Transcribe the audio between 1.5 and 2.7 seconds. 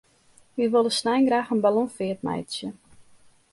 in ballonfeart meitsje.